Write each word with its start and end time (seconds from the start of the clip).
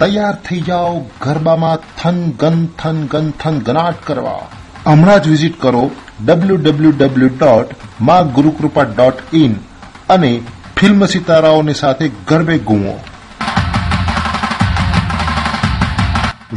તૈયાર 0.00 0.34
થઈ 0.34 0.60
જાઓ 0.60 0.98
ગરબામાં 0.98 1.78
થન 1.96 2.30
ગન 2.30 2.66
થન 2.66 3.06
ગન, 3.06 3.30
થન 3.30 3.58
ગનાટ 3.58 3.94
કરવા. 4.06 4.48
હમણાં 4.86 5.22
જ 5.22 5.28
વિઝિટ 5.28 5.62
કરો 5.62 5.90
W 6.24 6.56
W 6.56 6.90
W 6.90 7.28
dot 7.28 7.66
Maa 8.00 8.22
Gurukrupa 8.22 8.82
dot 8.82 9.34
in 9.34 9.54
અને 10.08 10.40
ફિલ્મ 10.76 11.06
સિતારાઓની 11.06 11.74
સાથે 11.74 12.10
ગરબે 12.28 12.58
ગુમો 12.58 13.00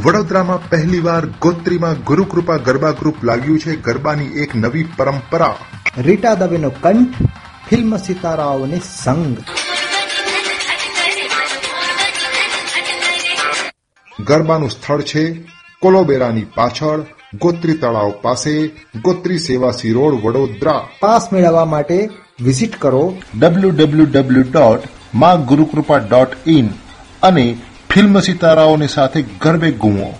વડોદરામાં 0.03 0.69
પહેલીવાર 0.69 1.25
ગોત્રીમાં 1.25 1.93
ગુરુકૃપા 1.93 2.57
ગરબા 2.57 2.91
ગ્રુપ 2.91 3.23
લાગ્યું 3.23 3.59
છે. 3.59 3.75
ગરબાની 3.75 4.25
એક 4.25 4.55
નવી 4.55 4.83
પરંપરા. 4.83 5.55
રીટા 5.97 6.33
દવેનો 6.33 6.69
કંઠ 6.69 7.13
ફિલ્મ 7.69 7.97
સિતારાઓને 7.97 8.81
સંગ. 9.03 9.37
ગરબાનું 14.25 14.69
સ્થળ 14.69 15.01
છે 15.01 15.33
કોલોબેરાની 15.81 16.45
પાછળ 16.55 16.99
ગોત્રી 17.41 17.73
તળાવ 17.73 18.13
પાસે 18.21 18.67
ગોત્રી 19.01 19.37
સેવાસી 19.37 19.91
રોડ 19.91 20.13
વડોદરા. 20.13 20.87
પાસ 20.99 21.33
મેળવવા 21.33 21.65
માટે 21.65 22.09
વિઝિટ 22.43 22.75
કરો 22.79 23.15
W 23.39 23.69
W 23.69 24.05
W 24.05 24.43
dot 24.43 24.83
Maa 25.15 25.35
Gurukrupa 25.35 25.97
dot 25.97 26.47
in 26.47 26.69
અને 27.23 27.57
ફિલ્મ 27.93 28.19
સિતારાઓની 28.19 28.87
સાથે 28.87 29.21
ગરબે 29.21 29.71
ગુમો. 29.71 30.13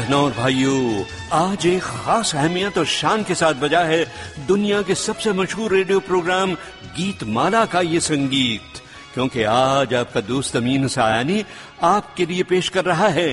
बहनों 0.00 0.22
और 0.24 0.32
भाइयों, 0.32 1.04
आज 1.32 1.66
एक 1.66 1.82
खास 1.82 2.34
अहमियत 2.34 2.78
और 2.78 2.84
शान 2.86 3.22
के 3.22 3.34
साथ 3.34 3.54
बजा 3.54 3.80
है 3.80 4.04
दुनिया 4.46 4.82
के 4.82 4.94
सबसे 4.94 5.32
मशहूर 5.32 5.72
रेडियो 5.72 6.00
प्रोग्राम 6.00 6.54
गीत 6.96 7.24
माला 7.24 7.64
का 7.64 7.80
ये 7.80 8.00
संगीत। 8.00 8.80
क्योंकि 9.14 9.42
आज 9.42 9.94
आपका 9.94 10.20
दोस्त 10.20 10.56
अमीन 10.56 10.88
सायानी 10.88 11.44
आपके 11.82 12.26
लिए 12.26 12.42
पेश 12.42 12.68
कर 12.68 12.84
रहा 12.84 13.08
है। 13.08 13.28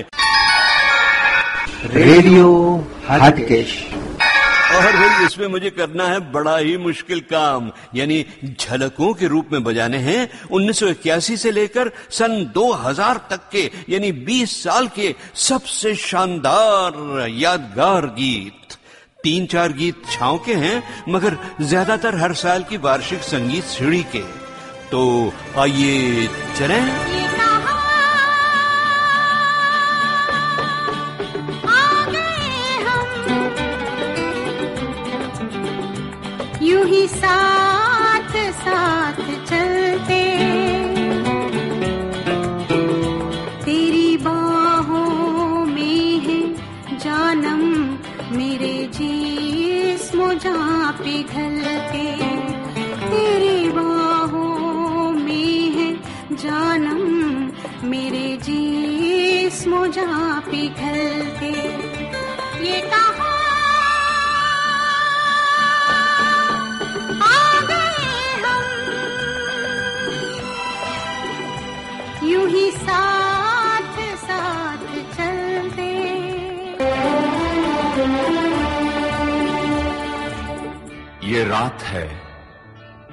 रेडियो 1.84 2.52
हटकेश। 3.10 3.97
और 4.68 4.92
भाई 4.92 5.24
इसमें 5.26 5.46
मुझे 5.46 5.70
करना 5.70 6.06
है 6.08 6.18
बड़ा 6.32 6.56
ही 6.56 6.76
मुश्किल 6.76 7.20
काम। 7.30 7.70
यानी 7.94 8.24
झलकों 8.60 9.12
के 9.14 9.26
रूप 9.26 9.52
में 9.52 9.62
बजाने 9.64 9.98
हैं 9.98 10.28
1981 10.50 11.36
से 11.36 11.50
लेकर 11.50 11.90
सन 12.10 12.44
2000 12.54 13.20
तक 13.30 13.48
के, 13.52 13.70
यानी 13.88 14.12
20 14.24 14.62
साल 14.64 14.88
के 14.88 15.14
सबसे 15.34 15.94
शानदार 15.94 17.28
यादगार 17.30 18.06
गीत। 18.18 18.76
तीन 19.24 19.46
चार 19.46 19.72
गीत 19.72 20.02
छाव 20.12 20.38
के 20.38 20.54
हैं, 20.54 20.82
मगर 21.08 21.36
ज़्यादातर 21.60 22.14
हर 22.14 22.34
साल 22.34 22.62
की 22.62 22.76
वार्षिक 22.78 23.22
संगीत 23.22 23.64
सीढ़ी 23.64 24.02
के। 24.12 24.22
तो 24.90 25.32
आइए 25.58 26.28
चलें। 26.58 27.37
ही 36.88 37.06
साथ। 37.08 37.67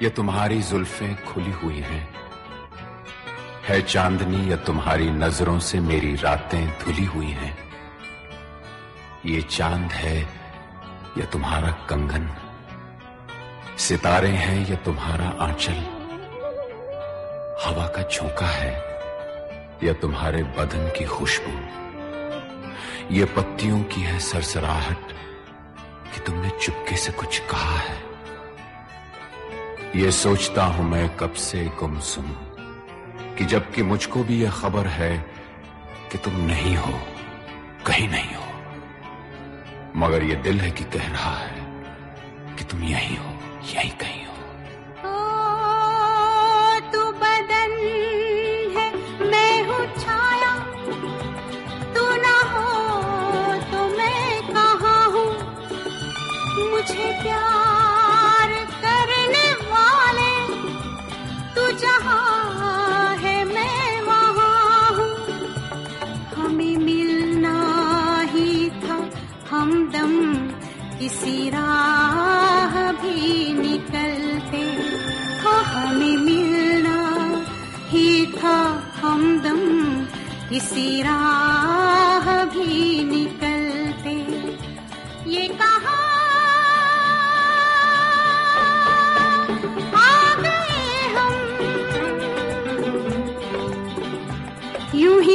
ये 0.06 0.10
तुम्हारी 0.10 0.62
जुल्फें 0.62 1.24
खुली 1.24 1.50
हुई 1.50 1.78
हैं। 1.78 2.14
है 3.64 3.82
चांदनी, 3.82 4.52
या 4.52 4.56
तुम्हारी 4.56 5.10
नज़रों 5.10 5.58
से 5.58 5.80
मेरी 5.80 6.14
रातें 6.14 6.68
धुली 6.68 7.04
हुई 7.04 7.26
हैं। 7.26 7.58
ये 9.26 9.42
चाँद 9.42 9.92
है, 9.92 10.22
या 11.18 11.24
तुम्हारा 11.24 11.70
कंगन। 11.70 12.30
सितारे 13.78 14.28
हैं, 14.28 14.70
या 14.70 14.76
तुम्हारा 14.76 15.28
आंचल। 15.40 15.74
हवा 17.64 17.86
का 17.86 18.02
झोंका 18.02 18.46
है, 18.46 18.72
या 19.84 19.92
तुम्हारे 19.92 20.42
बदन 20.42 20.98
की 20.98 21.04
खुशबू। 21.04 21.60
ये 23.14 23.24
पत्तियों 23.24 23.82
की 23.82 24.00
है 24.00 24.18
सरसराहट 24.18 25.12
कि 26.14 26.20
तुमने 26.20 26.50
चुपके 26.50 26.96
से 26.96 27.12
कुछ 27.12 27.38
कहा 27.38 27.78
है। 27.78 28.05
ये 29.96 30.10
सोचता 30.12 30.64
हूँ 30.64 30.84
मैं 30.90 31.08
कब 31.16 31.32
से 31.32 31.64
गुम 31.80 31.98
सुन, 32.00 32.24
कि 33.38 33.44
जबकि 33.44 33.82
मुझको 33.82 34.24
भी 34.24 34.42
यह 34.42 34.50
खबर 34.50 34.86
है 34.86 35.18
कि 36.12 36.18
तुम 36.18 36.36
नहीं 36.36 36.76
हो, 36.76 36.92
कहीं 37.86 38.08
नहीं 38.08 38.34
हो। 38.36 38.44
मगर 39.96 40.22
यह 40.22 40.42
दिल 40.42 40.60
है 40.60 40.70
कि 40.70 40.84
कह 40.84 41.06
रहा 41.08 41.34
है 41.38 41.60
कि 42.56 42.64
तुम 42.64 42.82
यही 42.82 43.16
हो, 43.16 43.32
यहीं 43.74 43.90
कहीं। 43.90 44.15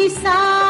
यूँ 0.01 0.60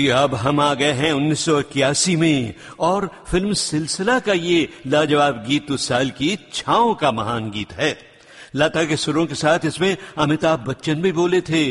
अजी 0.00 0.06
अब 0.16 0.34
हम 0.36 0.60
आ 0.60 0.72
गए 0.74 0.92
हैं 1.00 1.12
1981 1.12 2.16
में 2.16 2.54
और 2.88 3.08
फिल्म 3.30 3.52
सिलसिला 3.62 4.18
का 4.26 4.32
ये 4.32 4.68
लाजवाब 4.86 5.42
गीत 5.48 5.70
उस 5.70 5.88
साल 5.88 6.10
की 6.18 6.28
छाओ 6.54 6.94
का 7.00 7.10
महान 7.12 7.50
गीत 7.50 7.72
है 7.80 7.90
लता 8.56 8.84
के 8.90 8.96
सुरों 8.96 9.26
के 9.26 9.34
साथ 9.34 9.64
इसमें 9.66 9.96
अमिताभ 10.18 10.64
बच्चन 10.68 11.02
भी 11.02 11.12
बोले 11.12 11.40
थे 11.50 11.64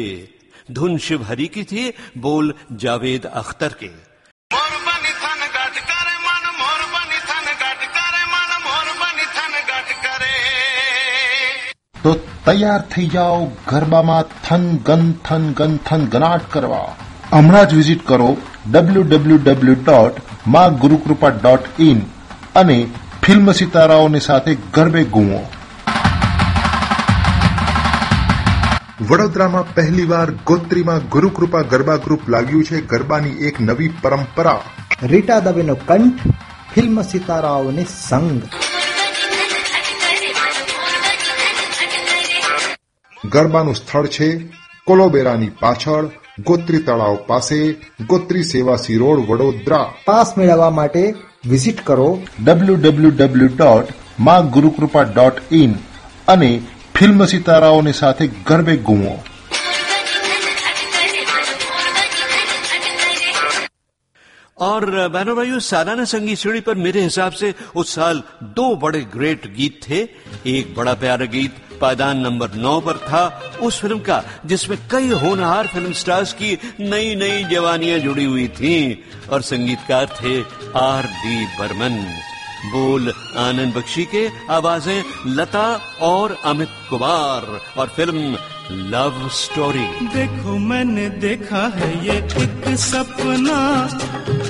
धुन 0.71 0.97
शिव 1.07 1.23
हरी 1.23 1.47
की 1.55 1.63
थी 1.71 1.91
बोल 2.19 2.53
जावेद 2.83 3.25
अख्तर 3.41 3.75
के 3.81 3.89
मोर 4.51 4.75
बनी 4.87 5.13
थन 5.23 5.41
गट 5.55 5.79
करे 5.89 6.15
मन 6.27 6.45
मोर 6.59 6.83
बनी 6.95 7.19
थन 7.31 7.47
गट 7.63 7.87
करे 7.97 8.23
मन 8.33 8.53
मोर 8.67 8.93
बनी 9.01 9.25
थन 9.37 9.57
गट 9.71 9.89
करे 10.05 10.33
તો 12.03 12.11
તૈયાર 12.45 12.81
થઈ 12.93 13.07
જાઓ 13.11 13.37
ગરબામાં 13.69 14.17
થન 14.43 14.65
ગન 14.87 15.05
થન 15.25 15.45
ગન 15.59 15.77
થન 15.85 16.03
ગનાટ 16.15 16.43
કરવા 16.55 16.81
હમણાં 17.32 17.68
જ 17.68 17.74
વિઝિટ 17.74 18.06
કરો 18.06 18.36
W 18.70 19.02
W 19.02 19.36
W 19.36 19.74
dot 19.74 20.12
Maa 20.46 20.68
Gurukrupa 20.68 21.28
dot 21.28 21.80
in 21.80 22.00
અને 22.54 22.86
ફિલ્મ 23.24 23.52
સિતારાઓની 23.52 24.20
સાથે 24.20 24.56
ગરબે 24.74 25.04
ગુઓ 25.04 25.50
વડોદરામાં 29.08 29.74
પહેલીવાર 29.74 30.30
ગોત્રીમાં 30.30 31.08
ગુરુકૃપા 31.08 31.60
ગરબા 31.60 31.96
ગ્રુપ 31.96 32.28
લાગ્યું 32.28 32.64
છે. 32.64 32.80
ગરબાની 32.80 33.30
એક 33.30 33.60
નવી 33.60 33.88
પરંપરા. 33.88 34.60
રીટા 35.02 35.40
દવેનો 35.40 35.74
કંઠ 35.74 36.34
ફિલ્મ 36.74 37.02
સિતારાઓને 37.02 37.86
સંગ. 38.08 38.42
ગરબાનું 43.24 43.74
સ્થળ 43.74 44.06
છે 44.06 44.38
કોલોબેરાની 44.86 45.48
પાછળ. 45.48 46.04
ગોત્રી 46.43 46.79
તળાવ 46.79 47.15
પાસે 47.27 47.59
ગોત્રી 48.07 48.45
સેવાસી 48.45 48.97
રોડ 48.97 49.21
વડોદરા 49.25 49.83
પાસ 50.05 50.33
મેળવવા 50.37 50.71
માટે 50.71 51.03
વિઝિટ 51.49 51.79
કરો 51.83 52.09
www.magurukrpa.in 52.47 53.53
dot 53.55 53.93
Maa 54.19 54.41
Gurukrupa 54.49 55.05
dot 55.09 55.37
in 55.51 55.71
અને 56.27 56.51
ફિલ્મ 56.95 57.23
સિતારાઓની 57.25 57.91
સાથે 57.93 58.25
ગરબે 58.45 58.75
ગુઓ 58.83 59.15
और 64.57 64.85
बहनों 65.09 65.35
भाइयों 65.35 65.59
सालाना 65.61 66.03
संगीत 66.05 66.37
सीढ़ी 66.37 66.59
पर 66.61 66.75
मेरे 66.77 67.01
हिसाब 67.01 67.31
से 67.33 67.53
उस 67.75 67.89
साल 67.95 68.21
दो 68.55 68.75
बड़े 68.75 69.01
ग्रेट 69.13 69.47
गीत 69.55 69.79
थे 69.89 69.99
एक 70.49 70.73
बड़ा 70.75 70.93
प्यारा 70.93 71.25
गीत 71.27 71.68
पायदान 71.80 72.18
नंबर 72.18 72.54
नौ 72.56 72.78
पर 72.80 72.96
था 72.98 73.22
उस 73.62 73.80
फ़िल्म 73.80 73.98
का, 73.98 74.22
जिसमें 74.46 74.78
कई 74.90 75.08
होनहार 75.20 75.66
फ़िल्म 75.66 75.92
स्टार्स 75.92 76.32
की 76.32 76.56
नई 76.80 77.14
नई 77.14 77.44
जवानियाँ 77.44 77.98
जुड़ी 77.98 78.24
हुई 78.24 78.48
थीं, 78.48 78.96
और 79.28 79.42
संगीतकार 79.42 80.06
थे 80.20 80.40
आर 80.78 81.06
डी 81.06 81.44
बर्मन। 81.58 82.04
बोल 82.62 83.12
आनंद 83.38 83.74
बख्शी 83.74 84.04
के, 84.04 84.28
आवाज़ें 84.50 85.02
लता 85.26 85.68
और 86.02 86.36
अमित 86.44 86.68
कुमार, 86.90 87.60
और 87.78 87.88
फ़िल्म 87.88 88.36
लव 88.90 89.28
स्टोरी। 89.34 89.86
देखो 90.14 90.56
मैंने 90.58 91.08
देखा 91.20 91.62
है 91.76 91.88
ये 92.06 92.16
एक 92.42 92.76
सपना, 92.78 93.60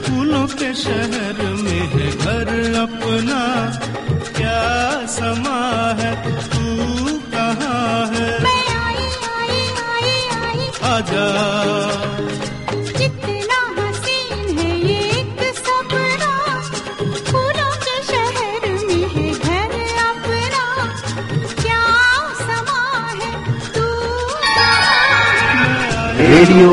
फूलों 0.01 0.47
के 0.49 0.73
शहर 0.75 1.43
में 1.55 1.81
है 1.93 2.11
घर 2.13 2.49
अपना। 2.81 3.41
क्या 4.37 5.07
समा 5.07 5.61
है 6.01 6.13
राजा। 10.91 11.25
कितना 12.99 13.59
हसीन 13.77 14.59
है 14.59 14.71
एक 14.95 15.43
सपना। 15.59 16.33
शहर 18.09 18.65
में 18.87 19.05
है 19.15 19.31
घर 19.35 19.75
क्या 21.63 21.83
है 23.21 23.31
रेडियो 26.33 26.73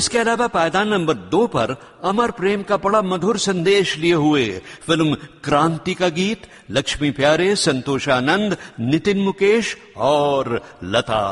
इसके 0.00 0.18
अलावा 0.18 0.46
पायदान 0.48 0.88
नंबर 0.88 1.14
दो 1.32 1.46
पर 1.54 1.70
अमर 2.10 2.30
प्रेम 2.38 2.62
का 2.68 2.76
बड़ा 2.84 3.00
मधुर 3.04 3.38
संदेश 3.38 3.96
लिए 3.98 4.14
हुए 4.22 4.44
फ़िल्म 4.86 5.14
क्रांति 5.44 5.94
का 5.94 6.08
गीत 6.18 6.46
लक्ष्मी 6.76 7.10
प्यारे 7.18 7.48
संतोषानंद 7.64 8.56
नितिन 8.80 9.18
मुकेश 9.24 9.76
और 10.10 10.60
लता। 10.94 11.22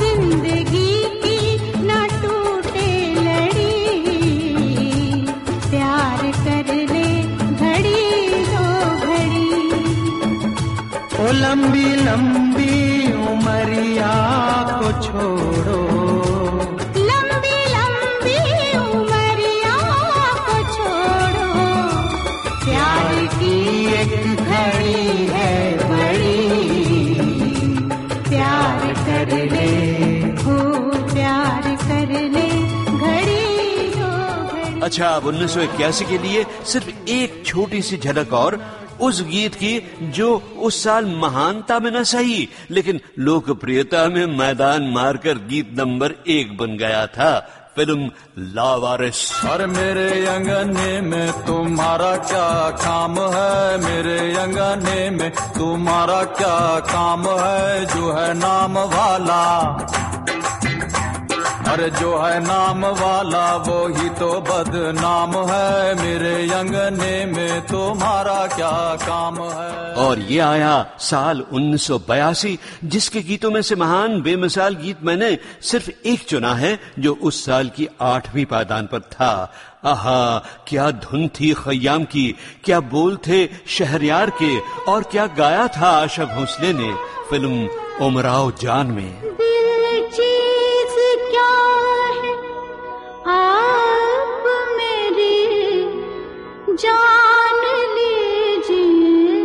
ज़िंदगी 0.00 0.92
की 1.22 1.38
न 1.82 1.90
टूटे 2.22 2.88
लड़ी 3.16 3.76
प्यार 5.70 6.20
कर 6.46 6.74
ले 6.92 7.08
घड़ी 7.60 8.04
दो 8.52 8.66
घड़ी। 9.08 9.50
ओ 11.20 11.32
लंबी 11.42 11.88
लंबी 12.06 12.59
अच्छा 34.90 35.08
अब 35.08 35.26
उन्नीस 35.26 35.54
के 36.02 36.18
लिए 36.18 36.46
सिर्फ़ 36.64 36.88
एक 37.08 37.42
छोटी 37.46 37.82
सी 37.82 37.96
झलक 37.96 38.32
और 38.32 38.58
उस 39.00 39.22
गीत 39.22 39.54
की 39.54 39.96
जो 40.02 40.56
उस 40.58 40.84
साल 40.84 41.06
महानता 41.06 41.78
में 41.78 41.90
न 41.90 42.02
सही, 42.04 42.48
लेकिन 42.70 43.00
लोकप्रियता 43.18 44.08
में 44.08 44.26
मैदान 44.26 44.82
मारकर 44.82 45.32
गीत 45.32 45.70
नंबर 45.78 46.12
एक 46.28 46.56
बन 46.56 46.76
गया 46.76 47.06
था, 47.06 47.38
फ़िल्म 47.76 48.10
लावारिस। 48.38 49.44
और 49.44 49.66
मेरे 49.66 50.26
अंगने 50.26 51.00
में 51.00 51.32
तुम्हारा 51.32 52.16
क्या 52.16 52.70
काम 52.70 53.18
है? 53.18 53.78
मेरे 53.78 54.34
अंगने 54.36 55.10
में 55.10 55.30
तुम्हारा 55.30 56.22
क्या 56.22 56.80
काम 56.80 57.22
है? 57.26 57.86
जो 57.86 58.12
है 58.12 58.34
नाम 58.34 58.78
वाला। 58.78 59.46
अरे 61.70 61.90
जो 61.90 62.18
है 62.18 62.40
नाम 62.40 62.84
वाला 62.84 63.56
वो 63.56 63.86
ही 63.88 64.08
तो 64.08 64.40
बदनाम 64.40 65.34
है। 65.50 65.94
मेरे 65.94 66.52
अंगने 66.52 67.26
में 67.26 67.60
तुम्हारा 67.60 68.46
क्या 68.46 68.96
काम 69.06 69.34
है? 69.34 69.94
और 69.94 70.18
ये 70.18 70.38
आया 70.38 70.86
साल 70.98 71.44
1982 71.52 72.56
जिसके 72.84 73.22
गीतों 73.22 73.50
में 73.50 73.62
से 73.62 73.76
महान 73.76 74.22
बेमिसाल 74.22 74.74
गीत 74.74 75.02
मैंने 75.02 75.38
सिर्फ़ 75.62 75.90
एक 76.06 76.24
चुना 76.24 76.54
है 76.54 76.80
जो 76.98 77.14
उस 77.22 77.44
साल 77.44 77.68
की 77.68 77.88
आठवीं 78.00 78.44
पायदान 78.44 78.86
पर 78.86 79.00
था। 79.00 79.52
आहा 79.84 80.44
क्या 80.68 80.90
धुन 80.90 81.28
थी 81.28 81.54
खयाम 81.54 82.04
की 82.04 82.36
क्या 82.64 82.80
बोल 82.80 83.16
थे 83.16 83.46
शहरयार 83.66 84.30
के 84.30 84.58
और 84.92 85.02
क्या 85.02 85.26
गाया 85.26 85.68
था 85.68 85.90
आशा 85.90 86.24
भोसले 86.24 86.72
ने 86.72 86.94
फ़िल्म 87.30 87.68
उमराव 88.06 88.50
जान 88.50 88.86
में। 88.86 89.30
जान 96.80 97.58
लीजिए। 97.94 99.40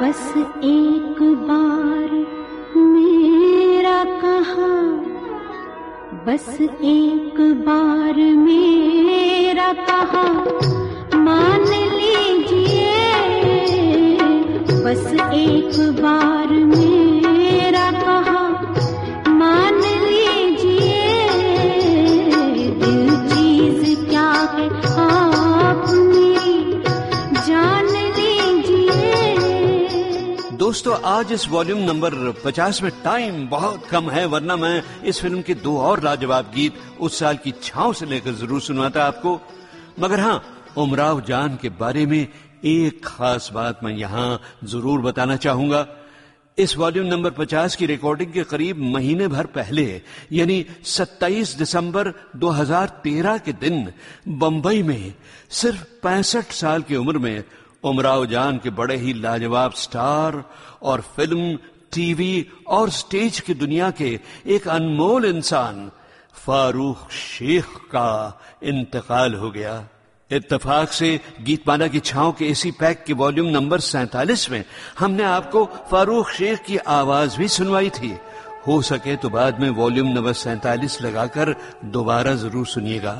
बस 0.00 0.24
एक 0.64 1.18
बार 1.48 2.10
मेरा 2.76 4.02
कहा, 4.22 4.70
बस 6.26 6.58
एक 6.60 7.36
बार 7.66 8.16
मेरा 8.36 9.72
कहा, 9.72 10.24
मान 11.18 11.64
लीजिए। 11.94 12.96
बस 14.84 15.06
एक 15.34 15.74
बार 16.02 16.52
मेरा 16.66 17.90
कहा, 17.92 18.42
मान 19.32 19.80
लीजिए। 20.04 21.06
दिल 22.80 23.16
चीज़ 23.28 24.08
क्या 24.10 24.30
है? 24.54 24.87
दोस्तों, 30.68 30.96
आज 31.06 31.30
इस 31.32 31.46
वॉल्यूम 31.48 31.78
नंबर 31.80 32.14
50 32.44 32.82
में 32.82 32.90
टाइम 33.02 33.46
बहुत 33.48 33.86
कम 33.86 34.10
है, 34.10 34.24
वरना 34.26 34.56
मैं 34.56 34.82
इस 35.02 35.20
फ़िल्म 35.20 35.40
के 35.42 35.54
दो 35.56 35.76
और 35.80 36.02
लाजवाब 36.04 36.50
गीत 36.54 36.74
उस 37.00 37.18
साल 37.18 37.36
की 37.36 37.52
छाव 37.62 37.92
से 37.92 38.06
लेकर 38.06 38.32
ज़रूर 38.34 38.60
सुनाता 38.60 39.04
आपको। 39.04 39.40
मगर 40.00 40.20
हाँ 40.20 40.42
उमराव 40.76 41.20
जान 41.20 41.56
के 41.62 41.68
बारे 41.72 42.04
में 42.06 42.20
एक 42.20 43.00
खास 43.04 43.50
बात 43.54 43.80
मैं 43.84 43.92
यहाँ 43.92 44.40
ज़रूर 44.64 45.00
बताना 45.02 45.36
चाहूँगा। 45.38 45.86
इस 46.58 46.76
वॉल्यूम 46.76 47.06
नंबर 47.06 47.30
50 47.34 47.76
की 47.76 47.86
रिकॉर्डिंग 47.86 48.32
के 48.32 48.44
करीब 48.44 48.78
महीने 48.86 49.28
भर 49.28 49.46
पहले, 49.48 50.02
यानी 50.32 50.64
27 50.86 51.56
दिसंबर 51.58 52.12
2013 52.36 53.38
के 53.38 53.52
दिन, 53.54 53.86
बंबई 54.28 54.82
में 54.82 55.14
सिर्फ़ 55.50 55.84
पैंसठ 56.02 56.52
साल 56.52 56.82
की 56.82 56.96
उम्र 56.96 57.18
में 57.18 57.44
उमराव 57.84 58.24
जान 58.26 58.58
के 58.58 58.70
बड़े 58.70 58.96
ही 58.96 59.12
लाजवाब 59.12 59.72
स्टार 59.72 60.42
और 60.82 61.00
फ़िल्म, 61.16 61.54
टीवी 61.92 62.46
और 62.68 62.90
स्टेज 62.90 63.40
की 63.40 63.54
दुनिया 63.54 63.90
के 63.90 64.18
एक 64.46 64.68
अनमोल 64.68 65.24
इंसान, 65.24 65.90
फारूक 66.36 67.10
शेख 67.10 67.76
का 67.92 68.40
इंतकाल 68.62 69.34
हो 69.34 69.50
गया। 69.50 69.88
इत्तेफाक 70.30 70.92
से 70.92 71.20
गीतमाला 71.42 71.86
की 71.86 72.00
छाओं 72.00 72.32
के 72.32 72.46
इसी 72.46 72.70
पैक 72.70 73.04
के 73.04 73.12
वॉल्यूम 73.12 73.46
नंबर 73.48 73.80
सैतालीस 73.80 74.50
में 74.50 74.64
हमने 74.98 75.22
आपको 75.24 75.64
फारूक 75.90 76.30
शेख 76.30 76.64
की 76.64 76.76
आवाज़ 76.76 77.38
भी 77.38 77.48
सुनवाई 77.48 77.90
थी। 77.90 78.16
हो 78.66 78.80
सके 78.82 79.16
तो 79.16 79.28
बाद 79.30 79.60
में 79.60 79.68
वॉल्यूम 79.70 80.08
नंबर 80.08 80.32
सैतालीस 80.32 81.00
लगाकर 81.02 81.54
दोबारा 81.84 82.34
ज़रूर 82.34 82.66
सुनिएगा। 82.66 83.16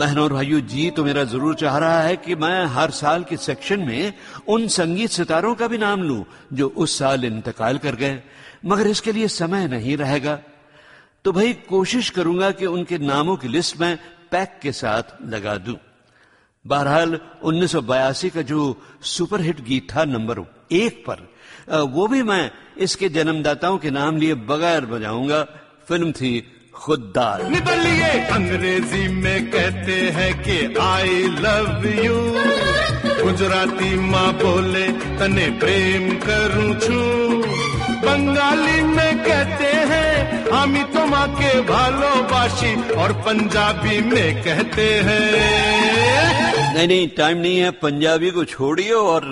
बहनों 0.00 0.22
और 0.24 0.32
भाइयों, 0.32 0.60
जी 0.62 0.90
तो 0.90 1.04
मेरा 1.04 1.24
ज़रूर 1.24 1.54
चाह 1.54 1.76
रहा 1.78 2.02
है 2.02 2.16
कि 2.16 2.34
मैं 2.34 2.64
हर 2.66 2.90
साल 2.90 3.24
के 3.24 3.36
सेक्शन 3.36 3.80
में 3.80 4.12
उन 4.48 4.66
संगीत 4.68 5.10
सितारों 5.10 5.54
का 5.54 5.66
भी 5.68 5.78
नाम 5.78 6.02
लूँ, 6.02 6.24
जो 6.52 6.68
उस 6.68 6.98
साल 6.98 7.24
इंतकाल 7.24 7.78
कर 7.78 7.94
गए। 7.94 8.22
मगर 8.66 8.86
इसके 8.86 9.12
लिए 9.12 9.28
समय 9.28 9.66
नहीं 9.68 9.96
रहेगा। 9.96 10.38
तो 11.24 11.32
भाई, 11.32 11.52
कोशिश 11.68 12.10
करूँगा 12.10 12.50
कि 12.50 12.66
उनके 12.66 12.98
नामों 12.98 13.36
की 13.36 13.48
लिस्ट 13.48 13.80
में 13.80 13.98
पैक 14.30 14.58
के 14.62 14.72
साथ 14.72 15.02
लगा 15.26 15.56
दूँ। 15.56 15.76
बहरहाल 16.64 17.18
1982 17.42 18.30
का 18.30 18.42
जो 18.42 18.60
सुपरहिट 19.04 19.60
गीत 19.60 19.86
था 19.90 20.04
नंबर 20.06 20.44
एक 20.72 21.04
पर 21.06 21.28
वो 21.90 22.06
भी 22.06 22.22
मैं 22.22 22.50
इसके 22.78 23.08
जन्मदाताओं 23.08 23.78
के 23.78 23.90
नाम 23.90 24.16
लिए 24.16 24.34
बगैर 24.48 24.86
बजाऊँगा। 24.86 25.42
फ़िल्म 25.88 26.12
थी 26.12 26.32
खुददार। 26.82 27.42
निबलिए 27.50 28.10
अंग्रेज़ी 28.36 29.06
में 29.22 29.50
कहते 29.50 29.96
हैं 30.16 30.32
कि 30.42 30.58
आई 30.80 31.22
लव 31.44 31.86
यू 32.04 32.18
गुजराती 33.24 33.94
माँ 34.10 34.32
बोले 34.42 34.86
तने 35.18 35.48
प्रेम 35.60 36.08
करूँ 36.26 36.74
छू। 36.84 37.00
बंगाली 38.04 38.80
में 38.82 39.18
कहते 39.24 39.72
हैं 39.90 40.50
हामी 40.52 40.82
तो 40.94 41.04
माँ 41.06 41.26
के 41.34 41.60
भालोबाशी 41.70 42.72
और 43.02 43.12
पंजाबी 43.26 44.00
में 44.10 44.42
कहते 44.44 44.86
हैं 45.08 45.28
नहीं 46.74 46.86
नहीं 46.88 47.06
टाइम 47.16 47.38
नहीं 47.38 47.58
है 47.58 47.70
पंजाबी 47.82 48.30
को 48.30 48.44
छोड़िए 48.44 48.92
और 48.92 49.24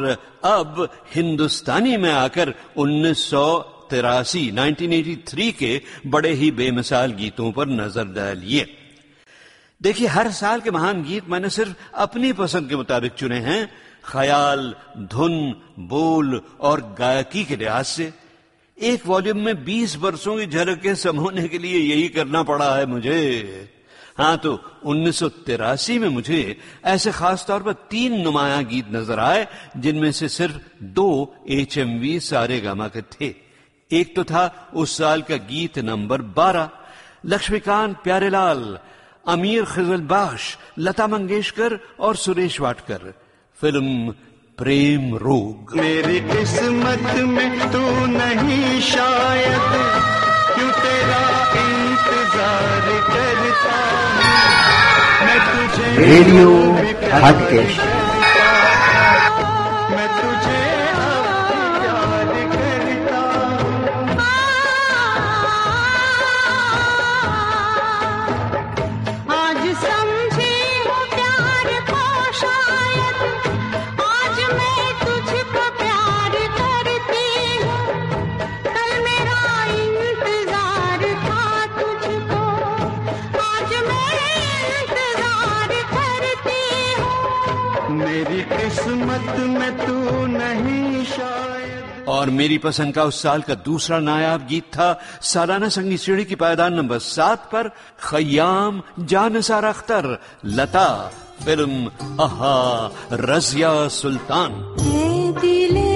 अब 0.45 0.89
हिंदुस्तानी 1.15 1.97
में 1.97 2.11
आकर 2.13 2.55
उन्नीस 2.85 3.25
सौ 3.31 3.47
तिरासी 3.91 4.51
1983 4.51 5.51
के 5.53 5.81
बड़े 6.07 6.33
ही 6.33 6.51
बेमिसाल 6.51 7.13
गीतों 7.13 7.53
पर 7.53 7.67
नज़र 7.67 8.05
डालिए। 8.05 8.67
देखिए, 9.81 10.07
हर 10.07 10.31
साल 10.31 10.61
के 10.61 10.71
महान 10.71 11.03
गीत 11.03 11.29
मैंने 11.29 11.51
सिर्फ़ 11.51 11.75
अपनी 11.95 12.33
पसंद 12.33 12.69
के 12.69 12.77
मुताबिक 12.77 13.13
चुने 13.13 13.39
हैं। 13.39 13.71
ख्याल, 14.05 14.75
धुन, 14.99 15.55
बोल 15.79 16.43
और 16.61 16.81
गायकी 16.99 17.45
के 17.45 17.57
लिहाज 17.57 17.85
से। 17.85 18.13
एक 18.79 19.07
वॉल्यूम 19.07 19.39
में 19.39 19.65
20 19.65 19.97
वर्षों 19.97 20.37
की 20.39 20.47
झलकें 20.47 20.95
समोने 20.95 21.49
के 21.49 21.59
लिए 21.59 21.79
यही 21.79 22.09
करना 22.09 22.43
पड़ा 22.43 22.77
है 22.77 22.87
मुझे। 22.87 23.79
हाँ 24.19 24.37
तो 24.39 24.53
उन्नीस 24.85 25.23
में 25.91 26.09
मुझे 26.09 26.59
ऐसे 26.85 27.11
खास 27.13 27.45
तौर 27.47 27.63
पर 27.63 27.73
तीन 27.73 28.21
नुमाया 28.21 28.63
गीत 28.63 28.87
नज़र 28.93 29.19
आए, 29.19 29.47
जिनमें 29.77 30.13
से 30.13 30.29
सिर्फ़ 30.29 30.59
दो 30.83 31.35
एच 31.49 31.79
एम 31.79 31.99
वी 31.99 32.21
सारे 32.21 32.61
गामा 32.61 32.89
के 32.89 33.03
थे। 33.03 33.48
एक 33.91 34.15
तो 34.17 34.23
था 34.25 34.71
उस 34.75 34.97
साल 34.99 35.23
का 35.23 35.37
गीत 35.49 35.79
नंबर 35.79 36.23
12 36.39 36.69
लक्ष्मीकांत 37.27 37.97
प्यारेलाल 38.05 38.79
अमीर 39.29 39.65
खजल 39.65 40.01
बाश 40.11 40.57
लता 40.79 41.07
मंगेशकर 41.07 41.79
और 42.01 42.17
सुरेश 42.17 42.61
वाटकर। 42.61 43.15
फ़िल्म 43.59 44.11
प्रेम 44.59 45.15
रोग। 45.17 45.73
मेरी 45.77 46.21
किस्मत 46.21 47.15
में 47.29 47.73
तू 47.73 47.85
नहीं 48.13 48.81
शायद 48.81 49.73
क्यों 50.53 50.71
तेरा 50.83 51.25
इंतज़ार 51.63 52.87
करता? 53.09 53.79
मैं 55.25 55.41
तुझे 55.49 55.97
रेडियो 56.05 56.51
हटकेश 57.25 57.81
मेरी 88.09 88.43
किस्मत 88.51 89.27
में 89.49 89.73
तू 89.79 90.27
नहीं 90.27 91.05
शायद। 91.05 92.07
और 92.09 92.31
मेरी 92.31 92.57
पसंद 92.59 92.95
का 92.95 93.03
उस 93.05 93.21
साल 93.23 93.43
का 93.43 93.55
दूसरा 93.65 93.99
नायाब 94.01 94.47
गीत 94.47 94.65
था 94.75 94.89
सालाना 95.23 95.69
संगीत 95.69 96.01
सीढ़ी 96.01 96.25
की 96.25 96.35
पायदान 96.35 96.75
नंबर 96.75 96.99
सात 97.07 97.45
पर 97.53 97.69
खयाम 98.03 98.81
जानसार 99.13 99.65
अख्तर 99.65 100.05
लता 100.57 100.89
फ़िल्म 101.45 101.87
अहा 102.21 102.57
रजिया 103.13 103.73
सुल्तान। 103.95 104.53
दिले 105.41 105.88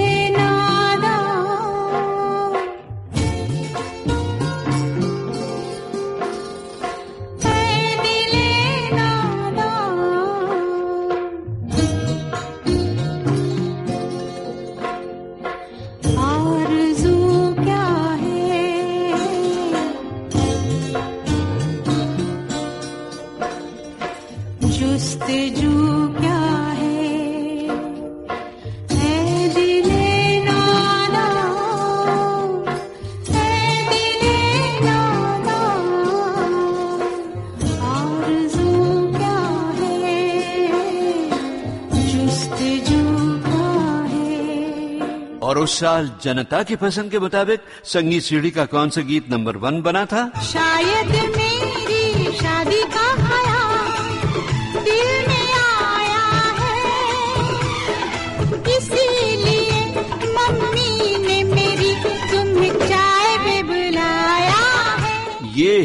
साल 45.79 46.11
जनता 46.23 46.63
की 46.63 46.75
पसंद 46.75 47.11
के 47.11 47.19
मुताबिक 47.19 47.59
संगीत 47.93 48.23
सीढ़ी 48.23 48.51
का 48.51 48.65
कौन 48.65 48.89
सा 48.89 49.01
गीत 49.01 49.29
नंबर 49.29 49.57
वन 49.57 49.81
बना 49.81 50.05
था? 50.05 50.29
शायद 50.43 51.42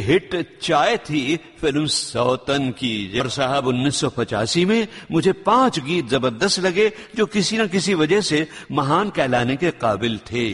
हिट 0.09 0.35
चाय 0.63 0.97
थी 1.09 1.21
फ़िल्म 1.61 1.87
सौतन 1.93 2.71
की 2.79 3.21
और 3.21 3.29
साहब 3.31 3.67
1985 3.69 4.65
में 4.67 4.87
मुझे 5.13 5.33
पाँच 5.47 5.79
गीत 5.89 6.09
ज़बरदस्त 6.09 6.61
लगे 6.67 6.89
जो 7.17 7.27
किसी 7.35 7.59
न 7.59 7.67
किसी 7.69 7.95
वजह 7.95 8.21
से 8.31 8.47
महान 8.73 9.11
कहलाने 9.17 9.57
के 9.63 9.71
काबिल 9.83 10.19
थे 10.31 10.47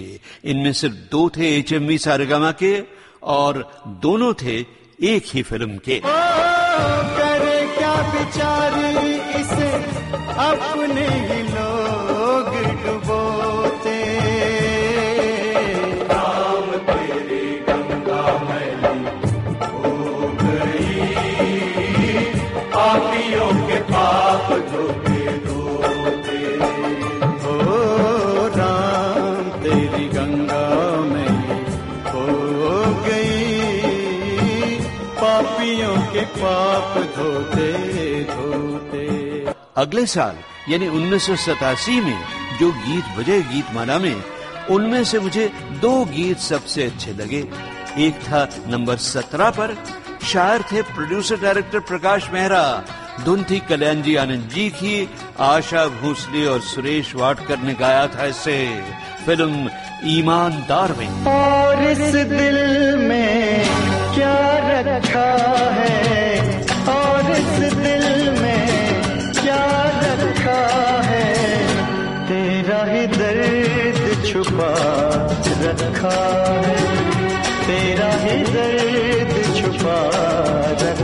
इनमें 0.53 0.73
सिर्फ़ 0.81 0.97
दो 1.13 1.29
थे 1.37 1.57
एच 1.59 1.73
एम 1.73 1.87
वी 1.87 1.99
सारेगामा 2.07 2.51
के 2.63 2.73
और 3.37 3.63
दोनों 4.03 4.33
थे 4.43 4.57
एक 5.13 5.25
ही 5.35 5.43
फ़िल्म 5.43 5.79
के 5.87 5.99
ओ 5.99 6.17
करे 7.19 7.57
क्या 7.77 7.95
बिचारी 8.13 9.15
इसे 9.41 9.71
अपने 10.49 10.84
पापियों 35.25 35.97
के 36.13 36.25
पाप 36.31 36.97
धोते 37.17 37.69
धोते। 38.25 39.05
अगले 39.77 40.05
साल 40.07 40.37
यानी 40.69 40.89
उन्नीस 40.89 41.27
सौ 41.27 41.37
सतासी 41.37 42.01
में 42.01 42.19
जो 42.61 42.71
गीत 42.73 43.05
बजे 43.19 43.41
गीतमाला 43.43 43.99
में 43.99 44.17
उनमें 44.71 45.05
से 45.05 45.19
मुझे 45.21 45.47
दो 45.81 45.93
गीत 46.05 46.39
सबसे 46.39 46.85
अच्छे 46.85 47.13
लगे। 47.13 47.43
एक 47.99 48.21
था 48.23 48.49
नंबर 48.69 48.97
सत्रह 48.97 49.51
पर 49.51 49.75
शायर 50.33 50.63
थे 50.73 50.83
प्रोड्यूसर 50.91 51.41
डायरेक्टर 51.41 51.81
प्रकाश 51.91 52.29
मेहरा। 52.33 52.63
धुन 53.25 53.45
थी 53.51 53.59
कल्याण 53.69 54.03
जी 54.03 54.17
आनंद 54.17 54.49
जी 54.55 54.69
की 54.71 54.95
आशा 55.41 55.87
भोसले 56.01 56.45
और 56.47 56.61
सुरेश 56.69 57.15
वाटकर 57.15 57.59
ने 57.59 57.75
गाया 57.75 58.07
था 58.07 58.27
इसे। 58.27 58.59
फ़िल्म 59.27 59.71
ईमानदार 60.11 60.93
में। 60.93 61.09
और 61.33 61.83
इस 61.83 62.15
दिल 62.31 62.59
में 62.99 63.65
क्या 64.15 64.64
रखा 64.87 65.31
है 65.71 66.59
और 66.89 67.31
इस 67.31 67.75
दिल 67.75 68.31
में 68.43 68.67
क्या 69.33 69.65
रखा 70.23 70.63
है? 71.05 71.35
तेरा 72.29 72.85
ही 72.85 73.07
दर्द 73.07 74.25
छुपा 74.25 74.75
रखा 75.63 76.19
है। 76.67 76.77
तेरा 77.67 78.13
ही 78.15 78.43
दर्द 78.43 79.57
छुपा 79.57 79.99
रखा 80.83 81.04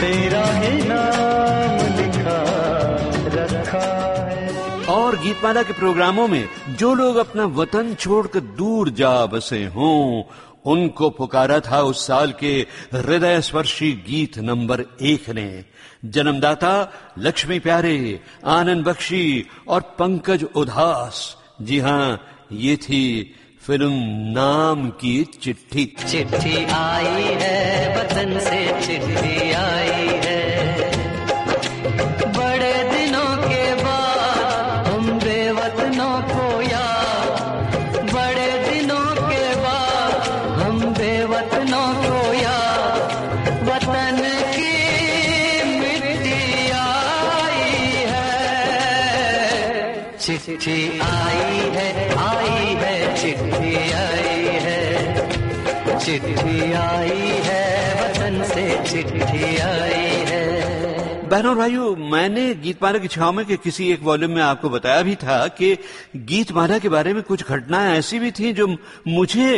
तेरा 0.00 0.44
ही 0.46 0.82
नाम 0.82 1.96
लिखा, 1.96 2.38
रखा 3.34 3.86
है। 4.28 4.84
और 4.84 5.16
गीतमाला 5.16 5.62
के 5.62 5.72
प्रोग्रामों 5.72 6.28
में 6.28 6.48
जो 6.70 6.94
लोग 6.94 7.16
अपना 7.16 7.44
वतन 7.44 7.94
छोड़कर 7.94 8.40
दूर 8.40 8.90
जा 8.90 9.26
बसे 9.26 9.64
हों, 9.64 10.22
उनको 10.64 11.10
पुकारा 11.10 11.60
था 11.60 11.80
उस 11.82 12.06
साल 12.06 12.32
के 12.40 12.66
हृदय 12.94 13.40
स्पर्शी 13.40 13.92
गीत 13.92 14.38
नंबर 14.38 14.80
एक 15.02 15.30
ने। 15.30 15.64
जन्मदाता, 16.04 16.92
लक्ष्मी 17.18 17.58
प्यारे, 17.58 18.20
आनंद 18.46 18.84
बख्शी 18.84 19.46
और 19.68 19.80
पंकज 19.80 20.44
उदास। 20.54 21.36
जी 21.62 21.78
हाँ 21.78 22.20
ये 22.52 22.76
थी 22.76 23.34
फ़िल्म 23.68 23.92
नाम 24.34 24.90
की 24.90 25.24
चिट्ठी। 25.42 25.84
चिट्ठी 26.10 26.64
आई 26.64 27.24
है, 27.40 27.96
वतन 27.96 28.38
से 28.40 28.60
चिट्ठी 28.86 29.52
आई 29.52 30.06
है। 30.24 30.40
बड़े 32.32 32.74
दिनों 32.92 33.36
के 33.36 33.74
बाद 33.74 34.86
हम 34.86 35.18
बेवतनों 35.18 36.22
को 36.22 36.62
याद। 36.62 38.10
बड़े 38.14 38.70
दिनों 38.70 39.14
के 39.20 39.56
बाद 39.56 40.28
हम 40.60 40.80
बेवतनों 40.80 41.94
को 41.94 42.34
याद। 42.34 43.00
वतन 43.68 44.18
की 44.56 44.72
मिट्टी 45.80 46.70
आई 46.70 47.70
है। 48.08 48.32
चिट्ठी 50.18 50.97
चिट्ठी 56.08 56.72
आई 56.72 57.26
है 57.44 57.64
वतन 57.94 58.42
से 58.44 58.62
चिट्ठी 58.90 59.56
आई 59.56 60.06
है। 60.28 61.26
बहनों 61.28 61.54
भाइयों, 61.56 61.96
मैंने 62.10 62.54
गीतमाला 62.54 62.98
की 62.98 63.08
छाव 63.08 63.32
में 63.32 63.44
के 63.46 63.56
किसी 63.56 63.90
एक 63.92 64.02
वॉल्यूम 64.02 64.32
में 64.32 64.40
आपको 64.42 64.68
बताया 64.70 65.02
भी 65.02 65.14
था 65.16 65.36
कि 65.48 65.76
गीतमाला 66.16 66.78
के 66.78 66.88
बारे 66.88 67.12
में 67.12 67.22
कुछ 67.22 67.44
घटनाएँ 67.44 67.98
ऐसी 67.98 68.18
भी 68.18 68.30
थी 68.30 68.52
जो 68.52 68.66
मुझे 69.08 69.52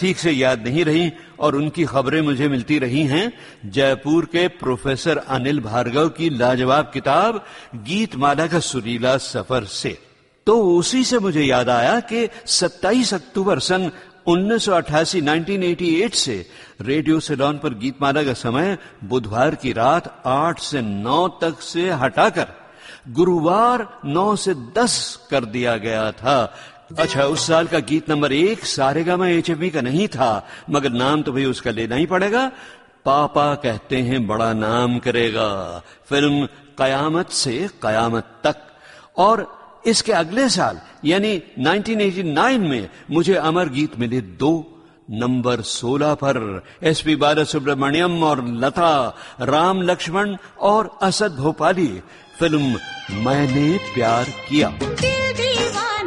ठीक 0.00 0.18
से 0.18 0.30
याद 0.30 0.64
नहीं 0.64 0.84
रही 0.84 1.12
और 1.40 1.56
उनकी 1.56 1.84
खबरें 1.84 2.20
मुझे 2.22 2.48
मिलती 2.48 2.78
रही 2.78 3.02
हैं। 3.04 3.32
जयपुर 3.66 4.24
के 4.24 4.48
प्रोफेसर 4.56 5.16
अनिल 5.28 5.60
भार्गव 5.60 6.08
की 6.08 6.30
लाजवाब 6.30 6.90
किताब 6.94 7.44
गीतमाला 7.84 8.46
का 8.46 8.60
सुरीला 8.64 9.16
सफ़र 9.16 9.64
से। 9.64 9.98
तो 10.46 10.54
उसी 10.74 11.02
से 11.04 11.18
मुझे 11.18 11.42
याद 11.42 11.68
आया 11.68 11.98
कि 12.00 12.28
27 12.46 13.12
अक्टूबर 13.14 13.58
सन 13.58 13.90
1988 14.28 15.20
1988 15.20 16.14
से 16.14 16.46
रेडियो 16.80 17.20
सेलॉन 17.20 17.58
पर 17.58 17.74
गीतमाला 17.74 18.22
का 18.22 18.32
समय 18.32 18.78
बुधवार 19.04 19.54
की 19.54 19.72
रात 19.72 20.22
8 20.26 20.58
से 20.58 20.82
9 20.82 21.28
तक 21.28 21.60
से 21.60 21.90
हटाकर 21.90 22.46
गुरुवार 23.08 24.00
9 24.04 24.36
से 24.36 24.54
10 24.54 25.18
कर 25.30 25.44
दिया 25.44 25.76
गया 25.76 26.12
था। 26.12 26.54
अच्छा 26.98 27.24
उस 27.24 27.46
साल 27.46 27.66
का 27.66 27.78
गीत 27.78 28.10
नंबर 28.10 28.32
एक 28.32 28.64
सारेगामा 28.64 29.28
एचएमवी 29.28 29.70
का 29.70 29.80
नहीं 29.80 30.08
था, 30.08 30.46
मगर 30.70 30.90
नाम 30.90 31.22
तो 31.22 31.32
भाई 31.32 31.44
उसका 31.44 31.70
लेना 31.70 31.96
ही 31.96 32.06
पड़ेगा। 32.06 32.52
पापा 33.04 33.54
कहते 33.54 33.96
हैं 33.96 34.26
बड़ा 34.26 34.52
नाम 34.52 34.98
करेगा। 34.98 35.82
फ़िल्म 36.08 36.46
कयामत 36.78 37.30
से 37.30 37.68
कयामत 37.82 38.24
तक। 38.44 38.56
और 39.16 39.57
इसके 39.86 40.12
अगले 40.12 40.48
साल, 40.48 40.80
यानी 41.04 41.42
1989 41.58 42.58
में 42.58 42.88
मुझे 43.10 43.34
अमर 43.34 43.68
गीत 43.68 43.98
मिले 43.98 44.20
दो 44.20 44.74
नंबर 45.10 45.60
16 45.60 46.14
पर। 46.14 46.64
एसपी 46.82 47.16
बाला 47.16 47.44
सुब्रमण्यम 47.44 48.22
और 48.22 48.46
लता, 48.48 49.16
राम 49.40 49.82
लक्ष्मण 49.82 50.36
और 50.60 50.98
असद 51.02 51.36
भोपाली। 51.36 52.00
फ़िल्म 52.40 52.76
मैंने 53.12 53.78
प्यार 53.94 54.24
किया। 54.24 54.68
दिल 54.68 55.97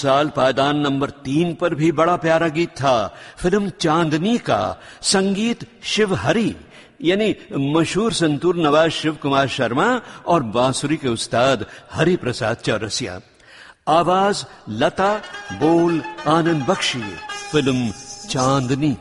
साल 0.00 0.28
पायदान 0.28 0.78
नंबर 0.78 1.10
तीन 1.24 1.54
पर 1.54 1.74
भी 1.74 1.92
बड़ा 1.92 2.16
प्यारा 2.16 2.48
गीत 2.48 2.70
था। 2.76 2.96
फ़िल्म 3.38 3.68
चांदनी 3.80 4.36
का, 4.38 4.62
संगीत 5.02 5.66
शिव 5.84 6.14
हरी 6.14 6.54
यानी 7.02 7.34
मशहूर 7.74 8.12
संतूर 8.12 8.56
नवाज़ 8.56 8.90
शिव 8.90 9.14
कुमार 9.14 9.48
शर्मा 9.48 9.88
और 10.26 10.42
बांसुरी 10.56 10.96
के 10.96 11.08
उस्ताद 11.08 11.64
हरि 11.92 12.16
प्रसाद 12.16 12.56
चौरसिया। 12.56 13.20
आवाज़, 13.88 14.44
लता, 14.68 15.14
बोल, 15.52 16.02
आनंद 16.28 16.66
बख्शी, 16.68 17.02
फ़िल्म 17.52 17.90
चांदनी। 18.30 18.96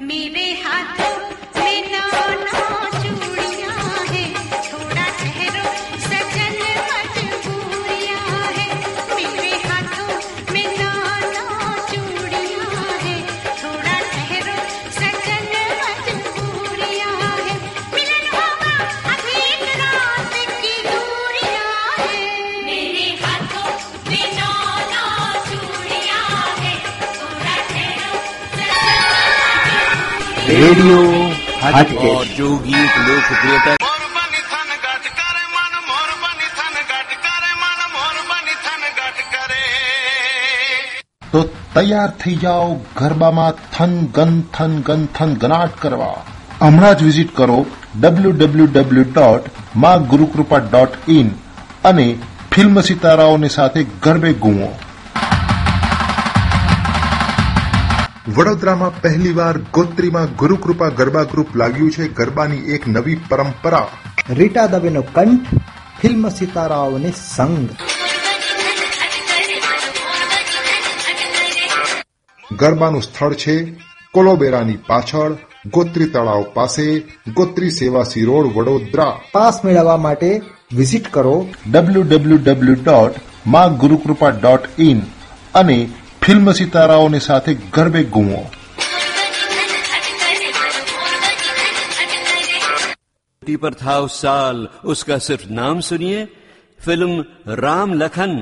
રેડિયો 30.69 31.31
તો 41.31 41.49
તૈયાર 41.75 42.09
થઈ 42.09 42.35
જાઓ 42.35 42.73
ગરબામાં 42.73 43.51
થન 43.51 44.05
ગન 44.05 44.41
થન 44.41 44.81
ગન 44.81 45.05
થન 45.05 45.33
ગનાટ 45.33 45.69
કરવા. 45.81 46.15
હમણાં 46.61 46.97
જ 46.97 47.03
વિઝિટ 47.03 47.35
કરો 47.35 47.65
ડબલ્યુ 47.99 48.31
ડબલ્યુ 48.31 48.65
ડબલ્યુ 48.65 49.03
ડોટમાં 49.03 50.07
ગુરુકૃપા 50.07 50.57
ડોટ 50.57 51.09
ઇન 51.09 51.29
અને 51.83 52.19
ફિલ્મ 52.55 52.81
સિતારાઓની 52.81 53.49
સાથે 53.49 53.83
ગરબે 53.83 54.33
ગુમો. 54.33 54.79
વડોદરામાં 58.35 59.01
પહેલીવાર 59.01 59.57
ગોત્રીમાં 59.57 60.35
ગુરુકૃપા 60.35 60.87
ગરબા 60.87 61.23
ગ્રુપ 61.23 61.55
લાગ્યું 61.55 61.91
છે. 61.91 62.13
ગરબાની 62.13 62.57
એક 62.57 62.87
નવી 62.87 63.15
પરંપરા. 63.15 63.87
રીટા 64.29 64.65
દવેનો 64.65 65.01
કંઠ 65.01 65.39
ફિલ્મ 66.01 66.29
સિતારાઓને 66.29 67.13
સંગ. 67.35 67.69
ગરબાનું 72.55 73.01
સ્થળ 73.01 73.33
છે 73.33 73.63
કોલોબેરાની 74.13 74.77
પાછળ 74.87 75.31
ગોત્રી 75.73 76.05
તળાવ 76.05 76.45
પાસે 76.53 76.99
ગોત્રી 77.33 77.71
સેવાસી 77.71 78.23
રોડ 78.23 78.45
વડોદરા. 78.55 79.19
પાસ 79.31 79.65
મેળવવા 79.65 79.97
માટે 79.97 80.41
વિઝિટ 80.75 81.11
કરો. 81.11 81.47
ડબલ્યુ 81.71 82.01
ડબલ્યુ 82.01 82.37
ડબલ્યુ 82.37 82.73
ડોટમાં 82.73 83.77
ગુરુકૃપા 83.77 84.29
ડોટ 84.29 84.79
ઇન 84.79 85.01
અને 85.55 85.89
ફિલ્મ 86.28 86.46
સિતારાઓની 86.52 87.18
સાથે 87.20 87.52
ગરબે 87.72 88.02
ગુઓ 88.10 88.42
टी 93.42 93.56
पर 93.56 93.74
था 93.74 93.94
उस 93.98 94.14
साल 94.20 94.56
उसका 94.84 95.16
सिर्फ 95.18 95.42
नाम 95.50 95.80
सुनिए 95.80 96.20
फिल्म 96.80 97.24
राम 97.58 97.92
लखन 97.94 98.32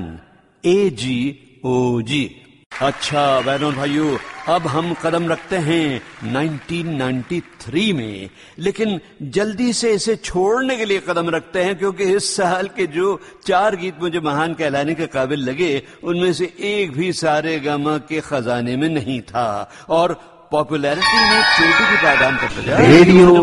ए 0.64 0.78
जी 0.96 1.16
ओ 1.64 1.74
जी 2.02 2.22
अच्छा 2.71 3.39
बहनों 3.41 3.73
भाइयों 3.73 4.17
अब 4.53 4.67
हम 4.67 4.93
कदम 5.03 5.27
रखते 5.29 5.57
हैं 5.57 6.01
1993 6.33 7.93
में। 7.93 8.29
लेकिन 8.59 8.99
जल्दी 9.37 9.73
से 9.73 9.91
इसे 9.91 10.15
छोड़ने 10.15 10.75
के 10.77 10.85
लिए 10.85 10.99
कदम 11.07 11.29
रखते 11.29 11.63
हैं 11.63 11.75
क्योंकि 11.77 12.03
इस 12.03 12.35
साल 12.35 12.67
के 12.67 12.87
जो 12.87 13.19
चार 13.47 13.75
गीत 13.75 13.95
मुझे 14.01 14.19
महान 14.19 14.53
कहलाने 14.53 14.95
के 14.95 15.07
काबिल 15.07 15.39
लगे 15.39 15.83
उनमें 16.03 16.33
से 16.33 16.53
एक 16.59 16.91
भी 16.97 17.11
सारे 17.13 17.59
गमा 17.59 17.97
के 17.97 18.19
खजाने 18.19 18.75
में 18.77 18.89
नहीं 18.89 19.21
था। 19.21 19.47
और 19.89 20.13
पॉपुलैरिटी 20.51 21.23
में 21.29 21.41
चोटी 21.41 21.85
की 21.89 22.03
पायदान 22.03 22.35
पर 22.35 22.49
सजा 22.61 22.77
रेडियो 22.77 23.33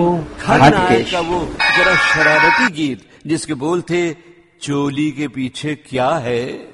खलनायक 0.40 1.10
का 1.12 1.20
वो 1.20 1.40
जरा 1.78 1.94
शरारती 2.12 2.72
गीत 2.72 3.08
जिसके 3.26 3.54
बोल 3.54 3.82
थे 3.90 4.12
चोली 4.62 5.10
के 5.10 5.28
पीछे 5.28 5.74
क्या 5.74 6.10
है? 6.10 6.73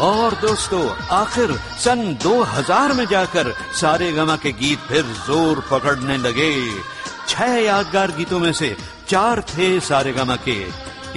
और 0.00 0.34
दोस्तों, 0.34 0.88
आखिर 1.06 1.52
सन 1.84 2.18
2000 2.22 2.92
में 2.92 3.06
जाकर 3.06 3.54
सारे 3.80 4.12
गमा 4.12 4.36
के 4.36 4.52
गीत 4.52 4.78
फिर 4.78 5.02
ज़ोर 5.02 5.64
पकड़ने 5.70 6.16
लगे। 6.16 6.80
छह 7.28 7.44
यादगार 7.44 8.10
गीतों 8.10 8.38
में 8.38 8.52
से 8.52 8.76
चार 9.08 9.40
थे 9.40 9.80
सारे 9.80 10.12
गमा 10.12 10.36
के। 10.36 10.66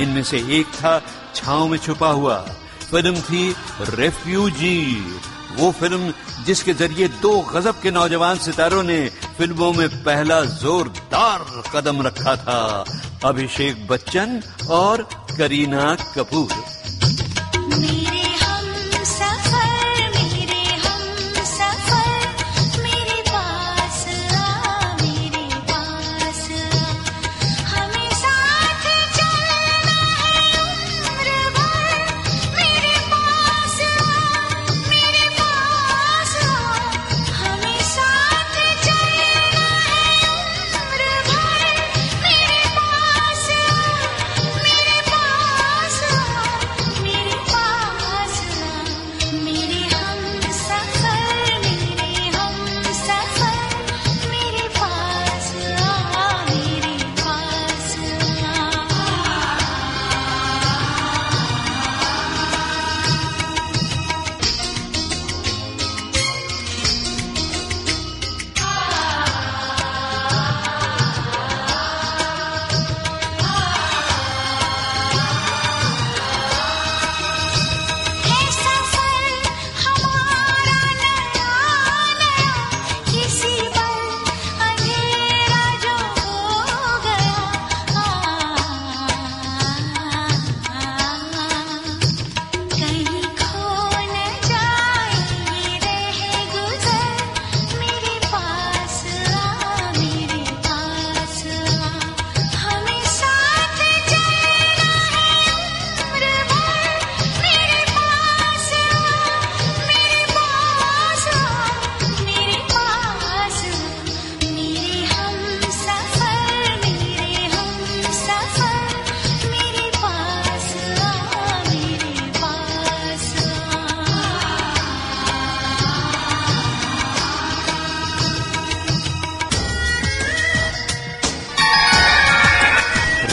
इनमें 0.04 0.24
से 0.24 0.38
एक 0.38 0.66
था, 0.66 1.02
छाव 1.36 1.68
में 1.68 1.78
छुपा 1.78 2.08
हुआ। 2.08 2.38
फ़िल्म 2.92 3.16
थी 3.16 3.56
रेफ्यूजी। 3.82 5.06
वो 5.56 5.72
फ़िल्म 5.72 6.14
जिसके 6.46 6.74
ज़रिए 6.74 7.08
दो 7.08 7.40
गजब 7.42 7.82
के 7.82 7.92
नौजवान 7.92 8.38
सितारों 8.38 8.84
ने 8.84 9.10
फ़िल्मों 9.38 9.74
में 9.74 10.04
पहला 10.04 10.42
जोरदार 10.42 11.64
कदम 11.76 12.02
रखा 12.02 12.36
था। 12.36 12.86
अभिषेक 13.26 13.88
बच्चन 13.88 14.42
और 14.70 15.04
करीना 15.38 15.96
कपूर। 15.96 16.75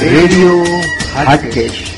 Radio 0.02 0.64
Hackish. 1.14 1.91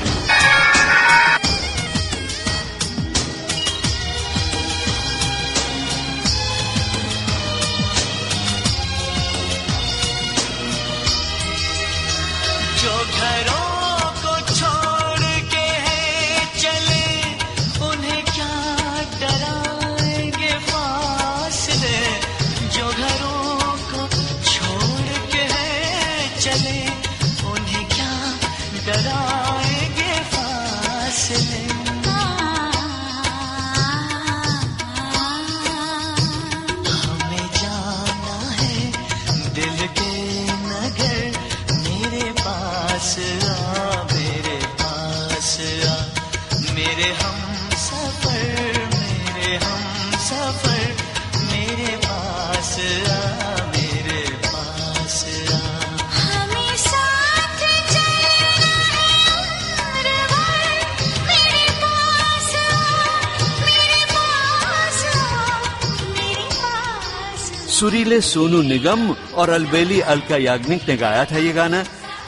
सुरीले 67.85 68.21
सोनू 68.21 68.61
निगम 68.61 69.09
और 69.11 69.49
अलबेली 69.49 69.99
अलका 70.01 70.37
याग्निक 70.37 70.89
ने 70.89 70.97
गाया 70.97 71.25
था 71.25 71.37
ये 71.37 71.51
गाना। 71.53 71.83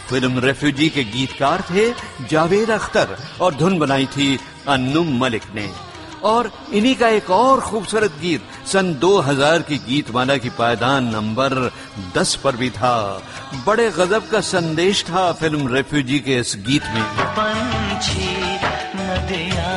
फ़िल्म 0.09 0.39
रेफ्यूजी 0.39 0.89
के 0.89 1.03
गीतकार 1.03 1.61
थे 1.61 1.85
जावेद 2.29 2.71
अख्तर 2.71 3.17
और 3.41 3.55
धुन 3.55 3.79
बनाई 3.79 4.05
थी 4.05 4.39
अन्नू 4.67 5.03
मलिक 5.03 5.41
ने। 5.55 5.69
और 6.23 6.51
इन्हीं 6.73 6.95
का 6.95 7.07
एक 7.07 7.29
और 7.29 7.59
खूबसूरत 7.59 8.11
गीत 8.21 8.41
सन 8.67 8.93
2000 8.93 9.61
की 9.61 9.77
गीत 9.77 9.87
गीतमाला 9.87 10.37
की 10.37 10.49
पायदान 10.49 11.03
नंबर 11.03 11.71
10 12.17 12.35
पर 12.35 12.55
भी 12.55 12.69
था। 12.69 13.23
बड़े 13.67 13.89
गजब 13.89 14.29
का 14.29 14.41
संदेश 14.41 15.03
था 15.03 15.31
फ़िल्म 15.31 15.73
रेफ्यूजी 15.73 16.19
के 16.19 16.39
इस 16.39 16.55
गीत 16.67 16.83
में। 16.83 17.03
पंछी 17.39 18.29
नदिया 18.95 19.76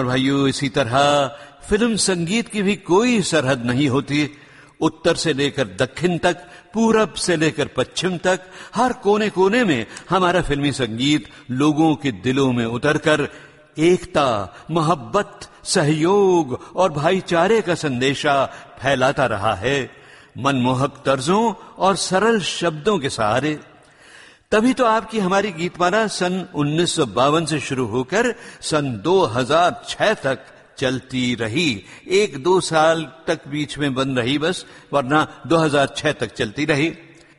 और 0.00 0.06
भाइयों, 0.06 0.48
इसी 0.48 0.68
तरह 0.68 1.26
फ़िल्म 1.68 1.96
संगीत 1.96 2.48
की 2.48 2.62
भी 2.62 2.76
कोई 2.76 3.22
सरहद 3.22 3.64
नहीं 3.64 3.88
होती। 3.88 4.30
उत्तर 4.80 5.14
से 5.14 5.32
लेकर 5.32 5.64
दक्षिण 5.64 6.18
तक, 6.18 6.36
पूरब 6.74 7.12
से 7.12 7.36
लेकर 7.36 7.66
पश्चिम 7.66 8.18
तक, 8.18 8.40
हर 8.74 8.92
कोने 8.92 9.30
कोने 9.30 9.64
में 9.64 9.86
हमारा 10.10 10.42
फिल्मी 10.42 10.72
संगीत 10.72 11.28
लोगों 11.50 11.94
के 11.94 12.12
दिलों 12.12 12.52
में 12.52 12.64
उतरकर 12.66 13.28
एकता, 13.78 14.56
मोहब्बत, 14.70 15.40
सहयोग 15.64 16.60
और 16.76 16.92
भाईचारे 16.92 17.60
का 17.60 17.74
संदेशा 17.74 18.46
फैलाता 18.82 19.26
रहा 19.26 19.54
है। 19.54 19.90
मनमोहक 20.38 21.02
तर्जों 21.06 21.52
और 21.78 21.96
सरल 21.96 22.40
शब्दों 22.40 22.98
के 22.98 23.10
सहारे 23.10 23.58
तभी 24.52 24.72
तो 24.74 24.84
आपकी 24.84 25.18
हमारी 25.18 25.52
गीतमाला 25.52 26.06
सन 26.06 26.48
उन्नीस 26.54 26.96
सौ 26.96 27.06
बावन 27.06 27.44
से 27.46 27.60
शुरू 27.60 27.86
होकर 27.86 28.34
सन 28.60 29.02
2006 29.04 30.14
तक 30.14 30.38
चलती 30.78 31.34
रही। 31.34 31.84
एक 32.08 32.42
दो 32.42 32.60
साल 32.60 33.12
तक 33.26 33.48
बीच 33.48 33.78
में 33.78 33.94
बंद 33.94 34.18
रही 34.18 34.38
बस, 34.38 34.66
वरना 34.92 35.42
2006 35.46 36.12
तक 36.12 36.34
चलती 36.34 36.64
रही। 36.64 36.92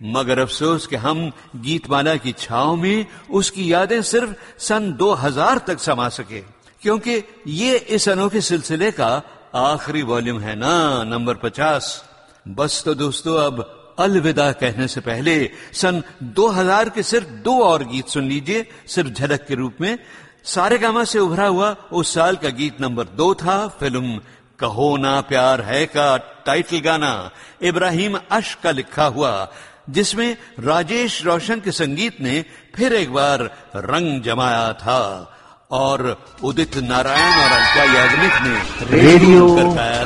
मगर 0.03 0.39
अफसोस 0.39 0.87
कि 0.87 0.95
हम 0.95 1.31
गीतमाला 1.55 2.15
की 2.15 2.31
छाव 2.31 2.75
में 2.75 3.05
उसकी 3.31 3.73
यादें 3.73 4.01
सिर्फ़ 4.01 4.33
सन 4.59 4.93
2000 4.93 5.57
तक 5.57 5.79
समा 5.79 6.09
सके। 6.09 6.39
क्योंकि 6.81 7.23
ये 7.47 7.77
इस 7.77 8.09
अनोखे 8.09 8.41
सिलसिले 8.41 8.91
का 8.91 9.21
आखिरी 9.55 10.01
वॉल्यूम 10.01 10.39
है 10.39 10.55
ना, 10.55 11.03
नंबर 11.03 11.35
50 11.35 12.03
बस 12.47 12.83
तो 12.83 12.93
दोस्तों, 12.93 13.37
अब 13.37 13.77
अलविदा 14.03 14.51
कहने 14.51 14.87
से 14.87 15.01
पहले 15.01 15.49
सन 15.73 16.03
2000 16.23 16.89
के 16.89 17.03
सिर्फ़ 17.03 17.27
दो 17.27 17.63
और 17.63 17.83
गीत 17.83 18.07
सुन 18.07 18.23
लीजिए 18.23 18.69
सिर्फ़ 18.87 19.09
झलक 19.09 19.45
के 19.47 19.55
रूप 19.55 19.75
में। 19.81 19.97
सारे 20.43 20.77
गामा 20.77 21.03
से 21.03 21.19
उभरा 21.19 21.47
हुआ 21.47 21.75
उस 21.91 22.13
साल 22.13 22.35
का 22.35 22.49
गीत 22.49 22.81
नंबर 22.81 23.03
दो 23.03 23.33
था 23.33 23.67
फ़िल्म 23.67 24.21
कहो 24.59 24.97
ना 24.97 25.21
प्यार 25.21 25.61
है 25.61 25.85
का 25.85 26.17
टाइटल 26.45 26.79
गाना 26.79 27.31
इब्राहिम 27.61 28.19
अश 28.31 28.57
का 28.63 28.71
लिखा 28.71 29.05
हुआ 29.05 29.51
जिसमें 29.89 30.37
राजेश 30.59 31.25
रोशन 31.25 31.59
के 31.59 31.71
संगीत 31.71 32.21
ने 32.21 32.45
फिर 32.75 32.93
एक 32.93 33.13
बार 33.13 33.39
रंग 33.75 34.21
जमाया 34.21 34.73
था। 34.73 35.37
और 35.71 36.25
उदित 36.43 36.77
नारायण 36.77 37.33
और 37.33 37.51
अलका 37.51 37.83
याग्निक 37.93 38.33
ने 38.41 38.55
रेडियो। 38.97 39.57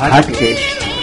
हटकेश। 0.01 0.94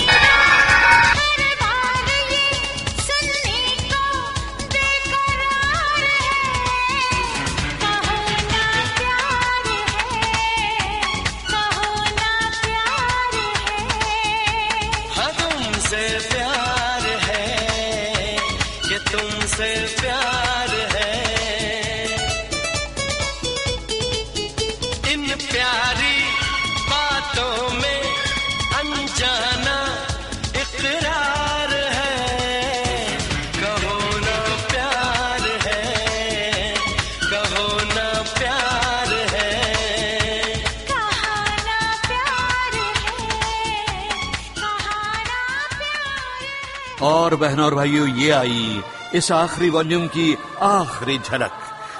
ये 48.16 48.30
आई 48.30 48.82
इस 49.14 49.32
आखिरी 49.32 49.70
वॉल्यूम 49.70 50.06
की 50.06 50.38
आखिरी 50.62 51.18
झलक। 51.18 51.52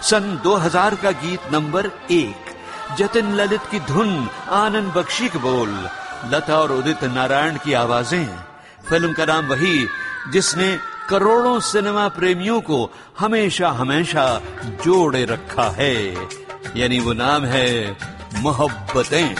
सन 0.03 0.41
2000 0.43 0.95
का 0.95 1.11
गीत 1.11 1.41
नंबर 1.53 1.87
एक। 2.11 2.37
जतिन 2.99 3.35
ललित 3.35 3.61
की 3.71 3.81
धुन, 3.81 4.29
आनंद 4.51 4.93
बख्शी 4.93 5.29
के 5.29 5.39
बोल, 5.39 5.89
लता 6.31 6.57
और 6.57 6.73
उदित 6.73 7.05
नारायण 7.05 7.57
की 7.57 7.73
आवाज़ें। 7.73 8.39
फ़िल्म 8.89 9.13
का 9.13 9.25
नाम 9.25 9.47
वही, 9.47 9.89
जिसने 10.33 10.79
करोड़ों 11.09 11.61
सिनेमा 11.61 12.09
प्रेमियों 12.09 12.61
को 12.61 12.91
हमेशा 13.19 13.69
हमेशा 13.69 14.41
जोड़े 14.65 15.25
रखा 15.25 15.71
है। 15.71 16.15
यानी 16.77 17.01
वो 17.01 17.13
नाम 17.13 17.45
है 17.45 17.97
मोहब्बतें। 18.35 19.35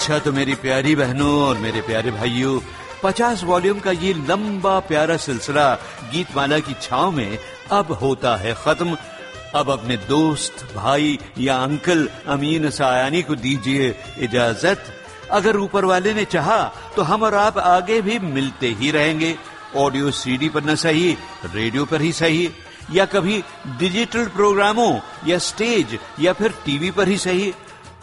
अच्छा 0.00 0.18
तो 0.18 0.32
मेरी 0.32 0.54
प्यारी 0.56 0.94
बहनों 0.96 1.32
और 1.38 1.58
मेरे 1.58 1.80
प्यारे 1.82 2.10
भाइयों, 2.10 2.60
पचास 3.02 3.42
वॉल्यूम 3.44 3.80
का 3.80 3.90
ये 3.92 4.12
लंबा 4.28 4.78
प्यारा 4.88 5.16
सिलसिला 5.16 5.66
गीत 6.12 6.28
माला 6.36 6.58
की 6.58 6.74
छाव 6.82 7.10
में 7.12 7.38
अब 7.70 7.92
होता 7.92 8.34
है 8.36 8.54
खत्म। 8.54 8.96
अब 9.54 9.70
अपने 9.70 9.96
दोस्त, 10.08 10.64
भाई 10.74 11.18
या 11.38 11.56
अंकल 11.58 12.08
अमीन 12.28 12.70
सायानी 12.70 13.22
को 13.22 13.34
दीजिए 13.36 13.94
इजाज़त। 14.20 14.92
अगर 15.32 15.56
ऊपर 15.58 15.84
वाले 15.84 16.14
ने 16.14 16.24
चाहा 16.26 16.62
तो 16.96 17.02
हम 17.02 17.22
और 17.22 17.34
आप 17.36 17.58
आगे 17.68 18.00
भी 18.00 18.18
मिलते 18.32 18.74
ही 18.80 18.90
रहेंगे। 18.90 19.36
ऑडियो 19.76 20.10
सीडी 20.16 20.48
पर 20.48 20.64
न 20.64 20.74
सही, 20.80 21.16
रेडियो 21.46 21.84
पर 21.84 22.00
ही 22.00 22.12
सही, 22.14 22.50
या 22.92 23.04
कभी 23.06 23.42
डिजिटल 23.78 24.26
प्रोग्रामों 24.30 24.92
या 25.26 25.38
स्टेज 25.46 25.98
या 26.20 26.32
फिर 26.32 26.54
टीवी 26.64 26.90
पर 26.90 27.08
ही 27.08 27.18
सही। 27.20 27.52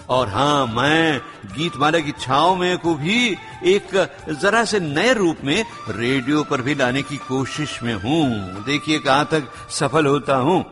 और 0.10 0.30
हाँ 0.30 0.68
मैं 0.68 1.22
गीत 1.46 1.78
माला 1.78 2.00
की 2.00 2.12
छाव 2.12 2.56
में 2.56 2.78
को 2.78 2.96
भी 2.96 3.38
एक 3.66 4.14
जरा 4.42 4.66
से 4.66 4.80
नए 4.80 5.14
रूप 5.14 5.38
में 5.44 5.66
रेडियो 5.90 6.44
पर 6.44 6.62
भी 6.62 6.76
लाने 6.76 7.02
की 7.02 7.18
कोशिश 7.18 7.84
में 7.84 7.94
हूँ। 7.94 8.64
देखिए 8.64 9.00
कहाँ 9.00 9.28
तक 9.32 9.44
सफल 9.70 10.06
होता 10.06 10.36
हूँ। 10.36 10.66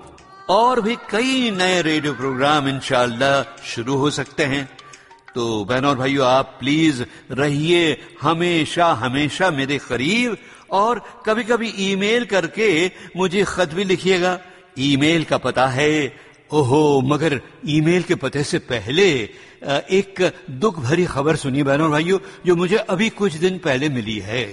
और 0.49 0.81
भी 0.81 0.95
कई 0.95 1.51
नए 1.51 1.81
रेडियो 1.81 2.13
प्रोग्राम 2.13 2.67
इंशाल्लाह 2.67 3.65
शुरू 3.65 3.95
हो 3.95 4.09
सकते 4.09 4.43
हैं। 4.43 4.69
तो 5.35 5.65
बहनों 5.65 5.89
और 5.89 5.97
भाइयों, 5.97 6.27
आप 6.27 6.57
प्लीज़ 6.59 7.03
रहिए 7.31 8.01
हमेशा 8.21 8.87
हमेशा 8.93 9.51
मेरे 9.51 9.77
करीब। 9.77 10.37
और 10.71 11.01
कभी 11.25 11.43
कभी 11.43 11.73
ईमेल 11.79 12.25
करके 12.25 12.91
मुझे 13.17 13.43
खत 13.43 13.73
भी 13.73 13.83
लिखिएगा। 13.83 14.39
ईमेल 14.79 15.23
का 15.23 15.37
पता 15.37 15.67
है 15.67 16.15
ओहो, 16.55 17.01
मगर 17.01 17.41
ईमेल 17.67 18.03
के 18.03 18.15
पते 18.15 18.43
से 18.43 18.59
पहले 18.59 19.07
एक 19.91 20.31
दुख 20.49 20.79
भरी 20.79 21.05
खबर 21.05 21.35
सुनी 21.35 21.63
बहनों 21.63 21.91
भाइयों, 21.91 22.19
जो 22.45 22.55
मुझे 22.55 22.77
अभी 22.77 23.09
कुछ 23.09 23.33
दिन 23.33 23.57
पहले 23.57 23.89
मिली 23.89 24.19
है। 24.19 24.45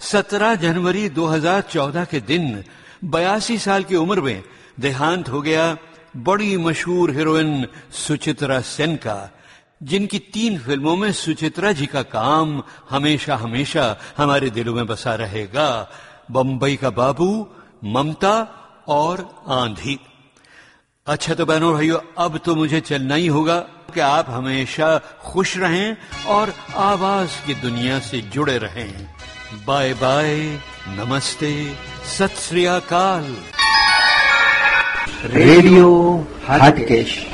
17 0.00 0.54
जनवरी 0.54 1.08
2014 1.08 2.04
के 2.04 2.20
दिन, 2.20 2.62
बयासी 3.04 3.58
साल 3.58 3.82
की 3.84 3.96
उम्र 3.96 4.20
में, 4.20 4.42
देहांत 4.80 5.28
हो 5.28 5.40
गया 5.42 5.76
बड़ी 6.16 6.56
मशहूर 6.56 7.10
हीरोइन 7.10 7.66
सुचित्रा 7.92 8.60
सेन 8.60 8.96
का, 8.96 9.30
जिनकी 9.82 10.18
तीन 10.18 10.58
फ़िल्मों 10.58 10.96
में 10.96 11.10
सुचित्रा 11.12 11.72
जी 11.72 11.86
का 11.86 12.02
काम 12.02 12.62
हमेशा 12.90 13.36
हमेशा 13.36 13.98
हमारे 14.16 14.50
दिलों 14.50 14.74
में 14.74 14.86
बसा 14.86 15.14
रहेगा। 15.14 15.68
बम्बई 16.30 16.76
का 16.76 16.90
बाबू, 16.90 17.30
ममता 17.84 18.36
और 18.88 19.44
आंधी। 19.48 19.98
अच्छा 21.06 21.34
तो 21.34 21.46
बहनों 21.46 21.72
भाइयों, 21.72 21.98
अब 22.18 22.38
तो 22.38 22.54
मुझे 22.56 22.80
चलना 22.80 23.14
ही 23.14 23.26
होगा 23.26 23.58
कि 23.94 24.00
आप 24.00 24.26
हमेशा 24.28 24.98
खुश 24.98 25.56
रहें 25.58 25.96
और 26.26 26.54
आवाज़ 26.76 27.46
की 27.46 27.54
दुनिया 27.54 27.98
से 27.98 28.20
जुड़े 28.20 28.58
रहें। 28.58 29.08
बाय 29.66 29.94
बाय, 29.94 30.60
नमस्ते, 30.88 31.74
सत 32.18 32.30
श्री 32.30 32.64
अकाल। 32.64 33.36
रेडियो 35.24 36.26
हाटकेश। 36.46 37.26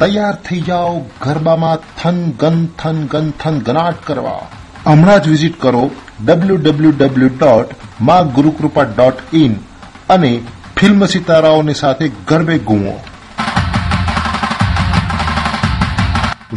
તૈયાર 0.00 0.34
થઈ 0.34 0.60
જાઓ 0.60 0.98
ગરબામાં 0.98 1.78
થન 2.02 2.30
ગન 2.30 2.66
થન 2.66 3.06
ગન 3.06 3.30
થન 3.30 3.60
ગનાટ 3.60 3.94
કરવા. 4.06 4.40
હમણાં 4.86 5.22
જ 5.22 5.28
વિઝિટ 5.28 5.60
કરો 5.60 5.90
W 6.24 6.56
W 6.56 6.90
W 6.90 7.28
dot 7.28 7.70
Maa 8.00 8.22
Gurukrupa 8.22 8.82
dot 8.82 9.34
in 9.34 9.54
અને 10.10 10.40
ફિલ્મ 10.78 11.06
સિતારાઓની 11.06 11.74
સાથે 11.74 12.08
ગરબે 12.28 12.58
ગુઓ 12.58 13.00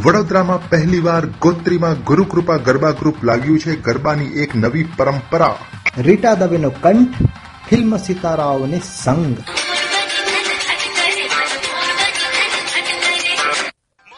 વડોદરામાં 0.03 0.69
પહેલીવાર 0.69 1.25
ગોત્રીમાં 1.25 1.93
ગુરુકૃપા 1.93 2.55
ગરબા 2.55 2.91
ગ્રુપ 2.91 3.23
લાગ્યું 3.23 3.59
છે. 3.59 3.81
ગરબાની 3.81 4.25
એક 4.25 4.55
નવી 4.55 4.83
પરંપરા. 4.83 5.55
રીટા 5.97 6.33
દવેનો 6.33 6.69
કંઠ 6.69 7.07
ફિલ્મ 7.69 7.97
સિતારાઓને 7.97 8.81
સંગ. 9.03 9.35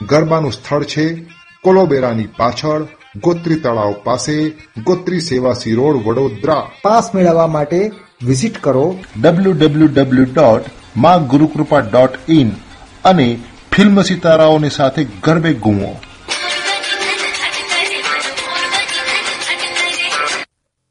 ગરબાનું 0.07 0.51
સ્થળ 0.51 0.83
છે 0.83 1.15
કોલોબેરાની 1.63 2.27
પાછળ 2.37 2.87
ગોત્રી 3.23 3.55
તળાવ 3.55 3.95
પાસે 4.03 4.49
ગોત્રી 4.83 5.21
સેવાસી 5.21 5.73
રોડ 5.73 5.95
વડોદરા. 6.05 6.69
પાસ 6.81 7.15
મેળવવા 7.15 7.47
માટે 7.47 7.91
વિઝિટ 8.25 8.57
કરો 8.57 8.97
W 9.21 9.53
W 9.53 9.87
W 9.87 10.25
dot 10.25 10.65
Maa 10.97 11.17
Gurukrupa 11.17 11.79
dot 11.79 12.09
in 12.29 12.51
અને 13.05 13.39
ફિલ્મ 13.71 14.01
સિતારાઓની 14.01 14.69
સાથે 14.69 15.05
ગરબે 15.23 15.53
ગુઓ 15.53 15.95